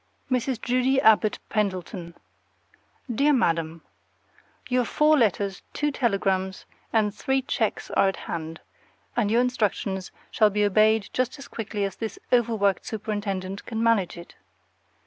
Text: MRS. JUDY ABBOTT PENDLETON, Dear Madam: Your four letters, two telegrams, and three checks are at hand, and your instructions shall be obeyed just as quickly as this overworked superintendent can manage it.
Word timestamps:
MRS. 0.31 0.59
JUDY 0.59 0.99
ABBOTT 0.99 1.37
PENDLETON, 1.49 2.15
Dear 3.13 3.33
Madam: 3.33 3.83
Your 4.67 4.83
four 4.83 5.15
letters, 5.15 5.61
two 5.73 5.91
telegrams, 5.91 6.65
and 6.91 7.13
three 7.13 7.43
checks 7.43 7.91
are 7.91 8.07
at 8.09 8.15
hand, 8.25 8.61
and 9.15 9.29
your 9.29 9.41
instructions 9.41 10.11
shall 10.31 10.49
be 10.49 10.65
obeyed 10.65 11.09
just 11.13 11.37
as 11.37 11.47
quickly 11.47 11.83
as 11.83 11.97
this 11.97 12.17
overworked 12.33 12.83
superintendent 12.87 13.67
can 13.67 13.83
manage 13.83 14.17
it. 14.17 14.33